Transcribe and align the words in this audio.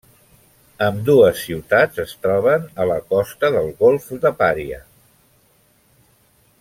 Ambdues 0.85 1.43
ciutats 1.49 2.01
es 2.05 2.15
troben 2.23 2.65
a 2.85 2.87
la 2.93 2.97
costa 3.15 3.53
del 3.57 3.71
golf 3.83 4.09
de 4.25 4.33
Paria. 4.41 4.81